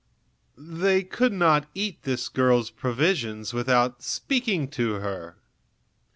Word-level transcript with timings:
They 0.57 1.03
could 1.03 1.31
not 1.31 1.69
eat 1.75 2.01
this 2.01 2.27
girl's 2.27 2.71
provisions 2.71 3.53
without 3.53 4.01
speaking 4.01 4.67
to 4.69 4.93
her. 4.95 5.37